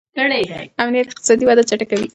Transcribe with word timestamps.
امنیت 0.81 1.07
اقتصادي 1.09 1.43
وده 1.45 1.63
چټکوي. 1.69 2.07